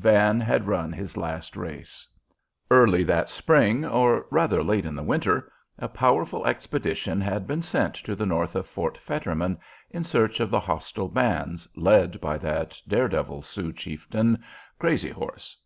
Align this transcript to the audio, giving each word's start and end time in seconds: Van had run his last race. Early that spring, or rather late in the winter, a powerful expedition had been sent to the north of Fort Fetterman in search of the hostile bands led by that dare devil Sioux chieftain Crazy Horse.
Van 0.00 0.38
had 0.40 0.68
run 0.68 0.92
his 0.92 1.16
last 1.16 1.56
race. 1.56 2.06
Early 2.70 3.02
that 3.02 3.28
spring, 3.28 3.84
or 3.84 4.26
rather 4.30 4.62
late 4.62 4.84
in 4.86 4.94
the 4.94 5.02
winter, 5.02 5.50
a 5.76 5.88
powerful 5.88 6.46
expedition 6.46 7.20
had 7.20 7.48
been 7.48 7.62
sent 7.62 7.96
to 7.96 8.14
the 8.14 8.24
north 8.24 8.54
of 8.54 8.68
Fort 8.68 8.96
Fetterman 8.96 9.58
in 9.90 10.04
search 10.04 10.38
of 10.38 10.50
the 10.52 10.60
hostile 10.60 11.08
bands 11.08 11.66
led 11.74 12.20
by 12.20 12.38
that 12.38 12.80
dare 12.86 13.08
devil 13.08 13.42
Sioux 13.42 13.72
chieftain 13.72 14.38
Crazy 14.78 15.10
Horse. 15.10 15.56